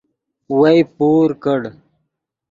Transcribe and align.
وئے 0.59 0.77
پور 0.97 1.27
کڑ 1.43 1.61